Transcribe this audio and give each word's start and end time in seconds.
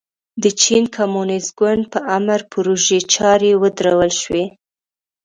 د 0.43 0.45
چین 0.61 0.83
کمونېست 0.97 1.49
ګوند 1.59 1.83
په 1.93 1.99
امر 2.17 2.39
پروژې 2.51 2.99
چارې 3.13 3.51
ودرول 3.61 4.11
شوې. 4.21 4.45